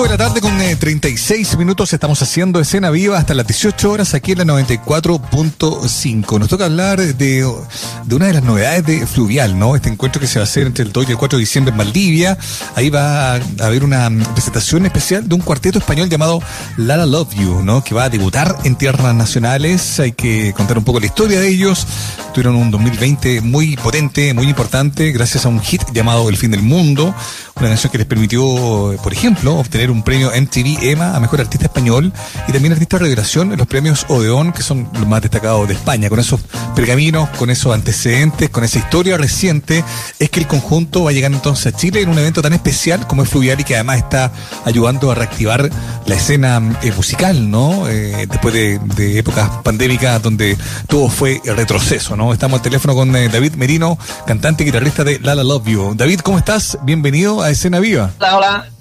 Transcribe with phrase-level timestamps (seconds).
[0.00, 3.90] 5 de la tarde con 36 eh, minutos estamos haciendo escena viva hasta las 18
[3.90, 6.38] horas aquí en la 94.5.
[6.38, 9.76] Nos toca hablar de, de, una de las novedades de Fluvial, ¿no?
[9.76, 11.72] Este encuentro que se va a hacer entre el 2 y el 4 de diciembre
[11.72, 12.38] en Maldivia.
[12.76, 16.40] Ahí va a haber una presentación especial de un cuarteto español llamado
[16.78, 17.84] Lala Love You, ¿no?
[17.84, 20.00] Que va a debutar en tierras nacionales.
[20.00, 21.86] Hay que contar un poco la historia de ellos.
[22.32, 26.62] Tuvieron un 2020 muy potente, muy importante, gracias a un hit llamado El fin del
[26.62, 27.14] mundo.
[27.56, 31.66] Una canción que les permitió, por ejemplo, obtener un premio MTV EMA a Mejor Artista
[31.66, 32.12] Español
[32.48, 36.08] y también Artista Revelación en los premios Odeón, que son los más destacados de España.
[36.08, 36.40] Con esos
[36.74, 39.84] pergaminos, con esos antecedentes, con esa historia reciente,
[40.18, 43.06] es que el conjunto va a llegar entonces a Chile en un evento tan especial
[43.06, 44.32] como es Fluvial y que además está
[44.64, 45.70] ayudando a reactivar
[46.06, 47.88] la escena eh, musical, ¿no?
[47.88, 52.32] Eh, después de, épocas pandémicas donde todo fue retroceso, ¿no?
[52.32, 55.94] Estamos al teléfono con eh, David Merino, cantante y guitarrista de Lala Love You.
[55.94, 56.78] David, ¿cómo estás?
[56.82, 58.10] Bienvenido a Escena Viva.
[58.18, 58.79] Hola, hola.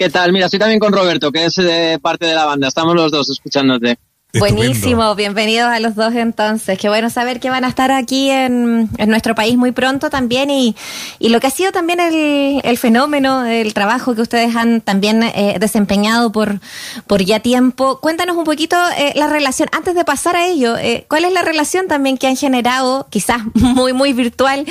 [0.00, 0.32] ¿Qué tal?
[0.32, 2.66] Mira, estoy también con Roberto, que es de parte de la banda.
[2.66, 3.98] Estamos los dos escuchándote.
[4.38, 6.78] Buenísimo, bienvenidos a los dos entonces.
[6.78, 10.74] Qué bueno saber que van a estar aquí en, nuestro país muy pronto también y,
[11.20, 16.32] lo que ha sido también el, fenómeno, el trabajo que ustedes han también eh, desempeñado
[16.32, 16.60] por,
[17.06, 18.00] por ya tiempo.
[18.00, 21.42] Cuéntanos un poquito eh, la relación, antes de pasar a ello, eh, ¿cuál es la
[21.42, 24.64] relación también que han generado, quizás muy, muy virtual,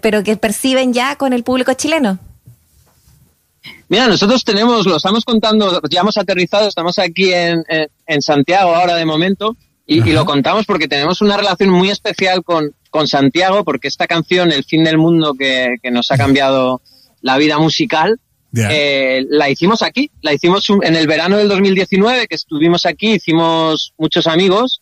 [0.00, 2.18] pero que perciben ya con el público chileno?
[3.90, 7.64] Mira, nosotros tenemos, lo estamos contando, ya hemos aterrizado, estamos aquí en,
[8.06, 12.72] en, Santiago ahora de momento, y, lo contamos porque tenemos una relación muy especial con,
[12.90, 16.82] con Santiago, porque esta canción, El fin del mundo, que, que nos ha cambiado
[17.20, 18.20] la vida musical,
[18.54, 23.92] eh, la hicimos aquí, la hicimos en el verano del 2019, que estuvimos aquí, hicimos
[23.98, 24.80] muchos amigos,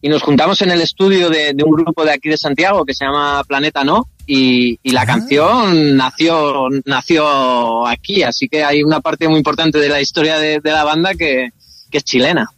[0.00, 3.04] y nos juntamos en el estudio de, un grupo de aquí de Santiago que se
[3.04, 5.06] llama Planeta No y, la ah.
[5.06, 10.60] canción nació nació aquí, así que hay una parte muy importante de la historia de,
[10.62, 11.50] la banda que,
[11.90, 12.50] que es chilena.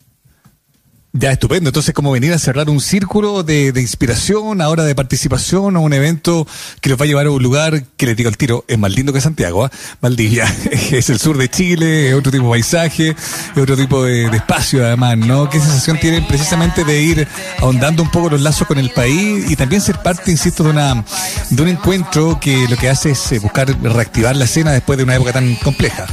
[1.19, 1.71] Ya, estupendo.
[1.71, 6.47] Entonces, como venir a cerrar un círculo de, inspiración, ahora de participación a un evento
[6.83, 8.93] que los va a llevar a un lugar que les digo al tiro, es más
[8.93, 9.71] lindo que Santiago, ¿eh?
[10.03, 10.45] Maldivia.
[10.71, 13.17] es el sur de Chile, es otro tipo de paisaje,
[13.57, 15.49] es otro tipo de, espacio además, ¿no?
[15.49, 17.29] ¿Qué sensación tienen precisamente de ir
[17.61, 21.03] ahondando un poco los lazos con el país y también ser parte, insisto, de, una,
[21.49, 25.05] de un encuentro que lo que hace es eh, buscar reactivar la escena después de
[25.05, 26.07] una época tan compleja?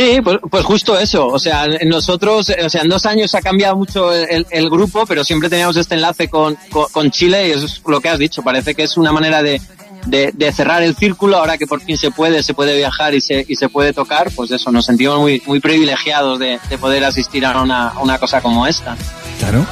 [0.00, 1.26] Sí, pues, pues, justo eso.
[1.26, 5.50] O sea, nosotros, o sea, en dos años ha cambiado mucho el, grupo, pero siempre
[5.50, 8.42] teníamos este enlace con, con, Chile y eso es lo que has dicho.
[8.42, 9.60] Parece que es una manera de,
[10.06, 11.36] de, cerrar el círculo.
[11.36, 14.30] Ahora que por fin se puede, se puede viajar y se, y se puede tocar,
[14.34, 18.40] pues eso, nos sentimos muy, muy privilegiados de, de poder asistir a una, una cosa
[18.40, 18.96] como esta.
[19.38, 19.66] Claro.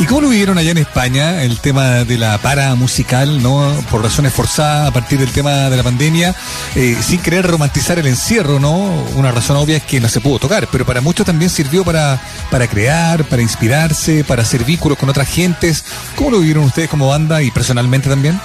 [0.00, 4.00] ¿Y cómo lo vivieron allá en España el tema de la para musical, no por
[4.00, 6.36] razones forzadas a partir del tema de la pandemia,
[6.76, 8.76] eh, sin querer romantizar el encierro, no?
[9.16, 12.22] Una razón obvia es que no se pudo tocar, pero para muchos también sirvió para,
[12.48, 15.84] para crear, para inspirarse, para hacer vínculos con otras gentes.
[16.14, 18.40] ¿Cómo lo vivieron ustedes como banda y personalmente también?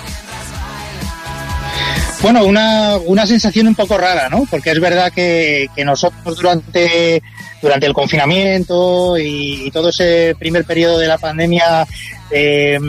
[2.24, 4.48] Bueno, una, una sensación un poco rara, ¿no?
[4.50, 7.22] Porque es verdad que, nosotros durante
[7.62, 11.86] durante el confinamiento y, todo ese primer periodo de la pandemia,
[12.32, 12.80] eh,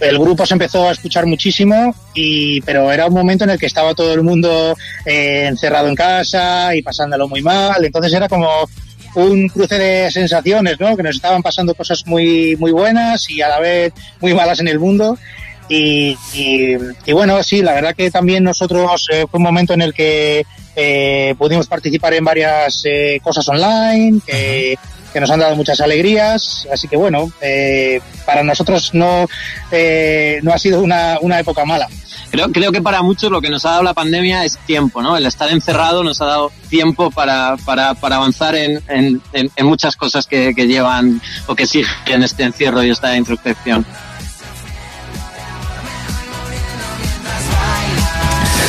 [0.00, 3.66] el grupo se empezó a escuchar muchísimo, y, pero era un momento en el que
[3.66, 4.74] estaba todo el mundo
[5.04, 7.84] eh, encerrado en casa y pasándolo muy mal.
[7.84, 8.48] Entonces era como
[9.16, 10.96] un cruce de sensaciones, ¿no?
[10.96, 14.68] Que nos estaban pasando cosas muy, muy buenas y a la vez muy malas en
[14.68, 15.18] el mundo.
[15.74, 20.44] Y, bueno, sí, la verdad que también nosotros eh, fue un momento en el que
[20.76, 24.78] eh, pudimos participar en varias eh, cosas online que,
[25.20, 26.66] nos han dado muchas alegrías.
[26.72, 29.26] Así que bueno, eh, para nosotros no,
[29.70, 31.88] eh, no ha sido una, una época mala.
[32.30, 35.18] Creo, creo que para muchos lo que nos ha dado la pandemia es tiempo, ¿no?
[35.18, 39.96] El estar encerrado nos ha dado tiempo para, para, para avanzar en, en, en, muchas
[39.96, 43.84] cosas que, que llevan o que siguen este encierro y esta introspección.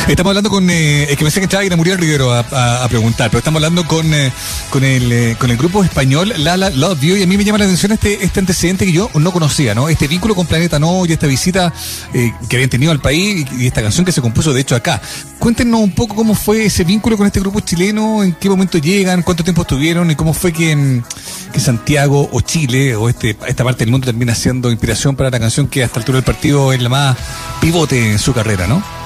[0.08, 0.68] Estamos hablando con.
[0.68, 4.12] Eh, es que pensé que entraba a Muriel Rivero a, preguntar, pero estamos hablando con,
[4.12, 4.30] eh,
[4.68, 7.58] con, el, eh, con el grupo español Lala Love You y a mí me llama
[7.58, 9.88] la atención este, este antecedente que yo no conocía, ¿no?
[9.88, 11.72] Este vínculo con Planeta No y esta visita
[12.12, 15.00] que habían tenido al país y, esta canción que se compuso de hecho acá.
[15.38, 19.22] Cuéntenos un poco cómo fue ese vínculo con este grupo chileno, en qué momento llegan,
[19.22, 21.02] cuánto tiempo estuvieron y cómo fue que,
[21.50, 25.40] que Santiago o Chile o este, esta parte del mundo termina siendo inspiración para la
[25.40, 27.16] canción que hasta el altura del partido es la más
[27.60, 29.03] pivote en su carrera, ¿no?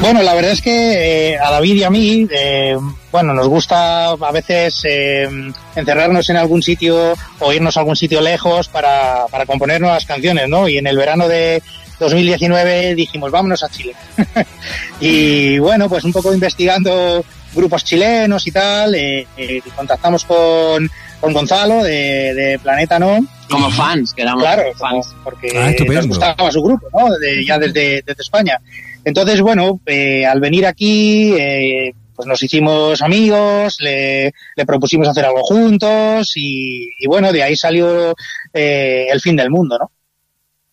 [0.00, 2.76] Bueno, la verdad es que eh, a David y a mí, eh,
[3.10, 5.28] bueno, nos gusta a veces eh,
[5.74, 10.48] encerrarnos en algún sitio o irnos a algún sitio lejos para, para componer nuevas canciones,
[10.48, 10.68] ¿no?
[10.68, 11.62] Y en el verano de,
[11.98, 13.94] 2019 dijimos, vámonos a Chile.
[15.00, 17.24] y bueno, pues un poco investigando
[17.54, 23.24] grupos chilenos y tal, eh, eh, contactamos con, con Gonzalo de, Planeta No.
[23.48, 25.14] Como fans, que éramos claro, fans.
[25.22, 27.08] porque ah, nos gustaba su grupo, ¿no?
[27.46, 28.60] ya desde, desde España.
[29.04, 35.24] Entonces, bueno, eh, al venir aquí, eh, pues nos hicimos amigos, le, le, propusimos hacer
[35.24, 38.14] algo juntos y, bueno, de ahí salió
[38.52, 39.90] eh, el fin del mundo, ¿no?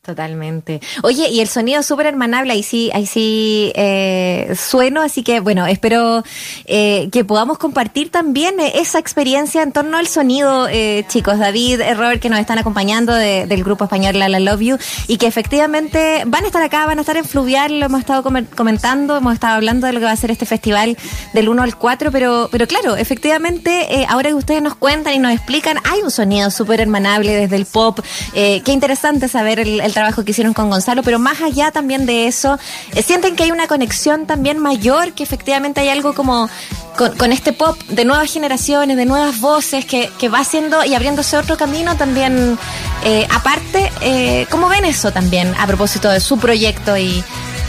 [0.03, 0.81] Totalmente.
[1.03, 5.67] Oye, y el sonido súper hermanable, ahí sí, ahí sí eh, sueno, así que bueno,
[5.67, 6.23] espero
[6.65, 11.81] eh, que podamos compartir también eh, esa experiencia en torno al sonido, eh, chicos, David,
[11.81, 15.17] eh, Robert, que nos están acompañando de, del grupo español La La Love You, y
[15.17, 19.17] que efectivamente van a estar acá, van a estar en Fluvial, lo hemos estado comentando,
[19.17, 20.97] hemos estado hablando de lo que va a ser este festival
[21.35, 25.31] del 1 al 4, pero, pero claro, efectivamente, ahora que ustedes nos cuentan y nos
[25.31, 27.99] explican, hay un sonido súper hermanable desde el pop,
[28.33, 32.57] qué interesante saber el trabajo que hicieron con Gonzalo, pero más allá también de eso,
[32.95, 36.49] eh, sienten que hay una conexión también mayor, que efectivamente hay algo como
[36.97, 41.57] con, este pop de nuevas generaciones, de nuevas voces, que, va haciendo y abriéndose otro
[41.57, 42.57] camino también.
[43.03, 47.23] Eh, aparte, eh, ¿cómo ven eso también a propósito de su proyecto y,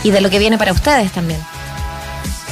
[0.05, 1.41] de lo que viene para ustedes también?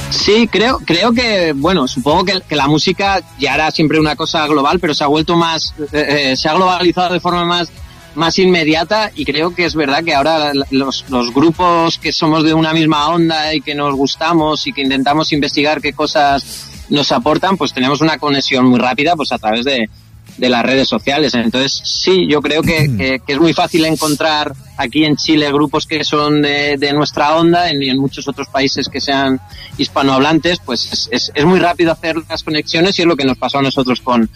[0.09, 4.79] Sí, creo, creo que, bueno, supongo que, la música ya era siempre una cosa global,
[4.79, 7.69] pero se ha vuelto más, se ha globalizado de forma más
[8.15, 12.53] más inmediata y creo que es verdad que ahora los, los grupos que somos de
[12.53, 17.57] una misma onda y que nos gustamos y que intentamos investigar qué cosas nos aportan,
[17.57, 19.89] pues tenemos una conexión muy rápida pues a través de,
[20.37, 21.33] de las redes sociales.
[21.33, 26.03] Entonces, sí, yo creo que, que, es muy fácil encontrar aquí en Chile grupos que
[26.03, 29.39] son de, de nuestra onda y en, muchos otros países que sean
[29.77, 33.37] hispanohablantes, pues es, es, es, muy rápido hacer las conexiones y es lo que nos
[33.37, 34.29] pasó a nosotros con,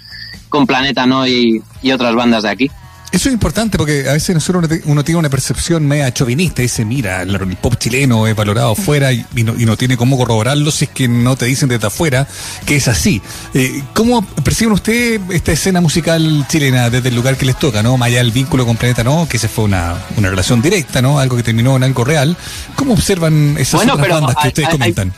[0.49, 1.27] con Planeta ¿no?
[1.27, 2.71] y, y otras bandas de aquí.
[3.15, 7.21] Eso es importante porque a veces nosotros uno tiene una percepción media chauvinista, dice, mira,
[7.21, 11.37] el, pop chileno es valorado afuera y, no, tiene cómo corroborarlo si es que no
[11.37, 12.27] te dicen desde afuera
[12.65, 13.21] que es así.
[13.53, 17.95] Eh, ¿Cómo perciben ustedes esta escena musical chilena desde el lugar que les toca, no?
[17.95, 21.17] Más allá del vínculo con Planeta No, que se fue una, relación directa, ¿no?
[21.17, 22.35] Algo que terminó en algo real.
[22.75, 25.13] ¿Cómo observan esas otras bandas que ustedes comentan?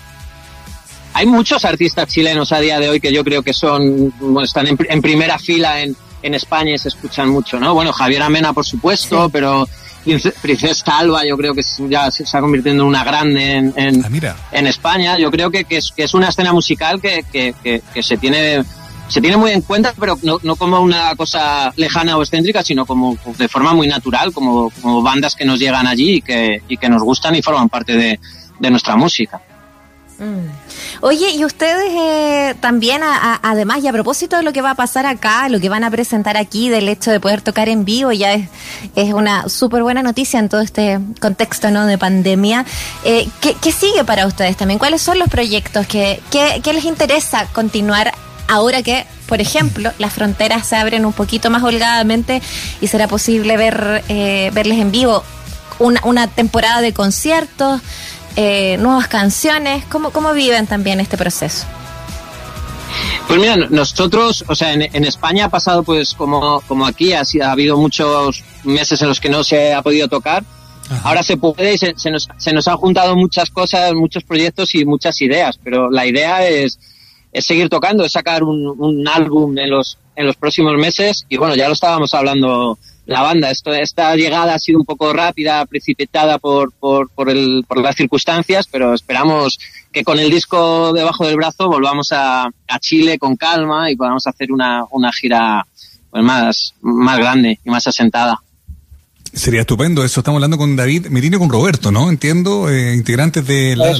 [1.14, 4.14] Hay, muchos artistas chilenos a día de hoy que yo creo que son,
[4.44, 7.74] están en primera fila en en España se escuchan mucho, ¿no?
[7.74, 9.68] Bueno, Javier Amena, por supuesto, pero
[10.42, 14.36] Princesa Alba yo creo que ya se está convirtiendo en una grande en, en, ah,
[14.52, 15.18] en España.
[15.18, 17.54] Yo creo que, que, es, que, es, una escena musical que, que,
[17.94, 18.64] que, se tiene
[19.10, 22.86] se tiene muy en cuenta, pero no, no, como una cosa lejana o excéntrica, sino
[22.86, 26.78] como de forma muy natural, como, como bandas que nos llegan allí y que, y
[26.78, 28.20] que nos gustan y forman parte de,
[28.60, 29.42] de nuestra música.
[30.20, 30.50] Mm.
[31.02, 35.06] Oye, y ustedes eh, también, además, y a propósito de lo que va a pasar
[35.06, 38.34] acá, lo que van a presentar aquí, del hecho de poder tocar en vivo, ya
[38.34, 38.50] es,
[38.96, 41.86] es una súper buena noticia en todo este contexto ¿no?
[41.86, 42.66] de pandemia.
[43.04, 44.80] Eh, ¿qué, sigue para ustedes también?
[44.80, 46.20] ¿Cuáles son los proyectos que,
[46.66, 48.14] les interesa continuar
[48.48, 52.42] ahora que, por ejemplo, las fronteras se abren un poquito más holgadamente
[52.82, 55.24] y será posible ver eh, verles en vivo?
[55.80, 57.82] Una temporada de conciertos.
[58.40, 59.84] Eh, nuevas canciones.
[59.86, 61.66] ¿Cómo, ¿Cómo viven también este proceso?
[63.28, 67.52] Pues mira, nosotros, o sea, en, España ha pasado pues como, como aquí, ha, ha,
[67.52, 70.44] habido muchos meses en los que no se ha podido tocar.
[71.04, 74.86] Ahora se puede y se, nos, se nos han juntado muchas cosas, muchos proyectos y
[74.86, 76.80] muchas ideas, pero la idea es,
[77.34, 81.38] es seguir tocando, es sacar un, un álbum en los, en los próximos meses y
[81.38, 83.50] bueno, ya lo estábamos hablando la banda.
[83.50, 88.68] Esto, esta llegada ha sido un poco rápida, precipitada por, por, el, por las circunstancias,
[88.70, 89.58] pero esperamos
[89.92, 94.28] que con el disco debajo del brazo volvamos a, a Chile con calma y podamos
[94.28, 95.66] hacer una, una gira
[96.12, 98.40] pues más, más grande y más asentada.
[99.38, 100.20] Sería estupendo eso.
[100.20, 102.10] Estamos hablando con David Merino y con Roberto, ¿no?
[102.10, 103.94] Entiendo, eh, integrantes de la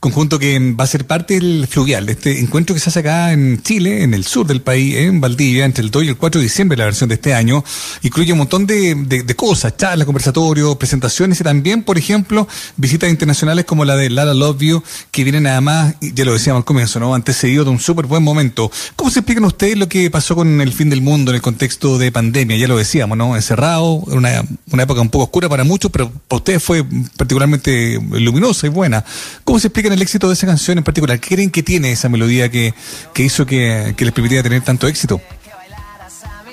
[0.00, 3.60] conjunto que va a ser parte del fluvial, este encuentro que se hace acá en
[3.62, 6.44] Chile, en el sur del país, en Valdivia, entre el 2 y el 4 de
[6.44, 7.64] diciembre, la versión de este año.
[8.02, 13.64] Incluye un montón de, de, cosas, charlas, conversatorios, presentaciones y también, por ejemplo, visitas internacionales
[13.64, 17.14] como la de Lara Love You, que vienen además, ya lo decíamos al comienzo, ¿no?
[17.14, 18.70] Antecedido de un súper buen momento.
[18.94, 21.98] ¿Cómo se explican ustedes lo que pasó con el fin del mundo en el contexto
[21.98, 22.56] de pandemia?
[22.56, 23.34] Ya lo decíamos, ¿no?
[23.34, 24.27] Encerrado, una,
[24.70, 26.84] una época un poco oscura para muchos, pero para ustedes fue
[27.16, 29.04] particularmente luminosa y buena.
[29.44, 31.18] ¿Cómo se explican el éxito de esa canción en particular?
[31.20, 32.74] ¿Qué creen que tiene esa melodía que,
[33.12, 35.20] que hizo que, les permitiera tener tanto éxito?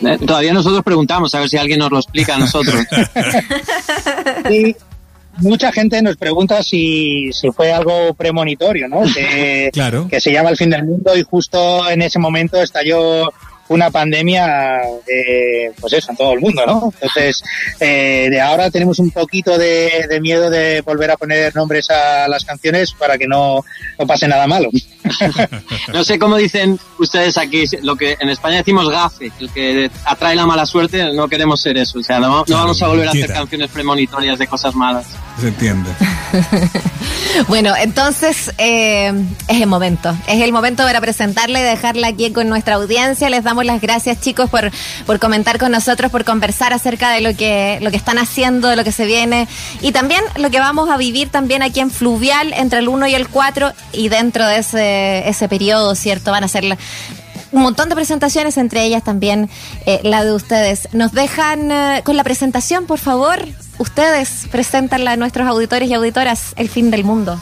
[0.01, 2.75] Eh, todavía nosotros preguntamos a ver si alguien nos lo explica a nosotros.
[4.50, 4.75] sí,
[5.38, 9.03] mucha gente nos pregunta si, si fue algo premonitorio, ¿no?
[9.13, 10.08] Que, claro.
[10.10, 13.32] que se llama el fin del mundo y justo en ese momento estalló
[13.67, 16.93] una pandemia, eh, pues eso, en todo el mundo, ¿no?
[16.93, 17.43] Entonces,
[17.79, 22.27] eh, de ahora tenemos un poquito de, de, miedo de volver a poner nombres a
[22.27, 23.63] las canciones para que no,
[23.98, 24.69] no pase nada malo.
[25.93, 30.36] no sé cómo dicen ustedes aquí, lo que en España decimos gafe, el que atrae
[30.36, 33.12] la mala suerte, no queremos ser eso, o sea, no, no vamos a volver a
[33.12, 35.07] hacer canciones premonitorias de cosas malas.
[35.39, 35.89] Se entiende.
[37.48, 39.13] bueno, entonces eh,
[39.48, 40.15] es el momento.
[40.27, 43.29] Es el momento para presentarla y dejarla aquí con nuestra audiencia.
[43.29, 44.72] Les damos las gracias, chicos, por,
[45.05, 48.75] por comentar con nosotros, por conversar acerca de lo que, lo que están haciendo, de
[48.75, 49.48] lo que se viene
[49.81, 53.15] y también lo que vamos a vivir también aquí en Fluvial entre el 1 y
[53.15, 56.31] el 4 y dentro de ese, ese periodo, ¿cierto?
[56.31, 56.77] Van a ser
[57.55, 59.50] un montón de presentaciones, entre ellas también
[59.85, 60.89] eh, la de ustedes.
[60.93, 63.39] Nos dejan eh, con la presentación, por favor.
[63.79, 67.39] Ustedes presentan a nuestros auditores y auditoras el fin del mundo.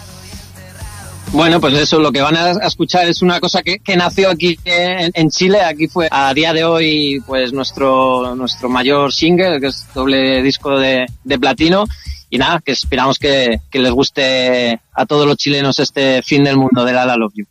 [1.31, 5.29] Bueno, pues eso, lo que van a escuchar es una cosa que, nació aquí en,
[5.31, 5.61] Chile.
[5.61, 10.77] Aquí fue a día de hoy, pues nuestro, nuestro mayor single, que es doble disco
[10.77, 11.07] de,
[11.41, 11.85] platino.
[12.29, 16.57] Y nada, que esperamos que, que, les guste a todos los chilenos este fin del
[16.57, 17.45] mundo de La La Love You.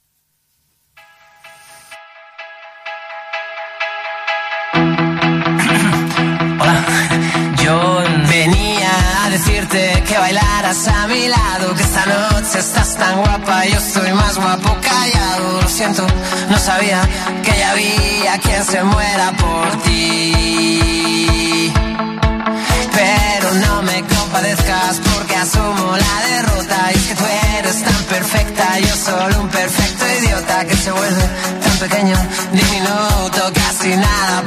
[10.73, 15.61] Bailaras a mi lado, que esta noche estás tan guapa, yo estoy más guapo callado,
[15.61, 16.07] lo siento,
[16.49, 17.01] no sabía
[17.43, 21.73] que ya había quien se muera por ti.
[22.95, 26.91] Pero no me compadezcas porque asumo la derrota.
[26.93, 27.25] Y es que tú
[27.59, 31.29] eres tan perfecta, yo solo un perfecto idiota que se vuelve
[31.63, 32.17] tan pequeño,
[32.53, 34.42] diminuto, casi nada